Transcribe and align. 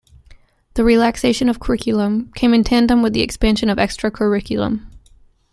The 0.73 0.83
relaxation 0.83 1.47
of 1.47 1.59
curriculum 1.59 2.31
came 2.33 2.55
in 2.55 2.63
tandem 2.63 3.03
with 3.03 3.15
expansion 3.15 3.69
in 3.69 3.75
the 3.75 3.83
extracurriculum. 3.83 4.83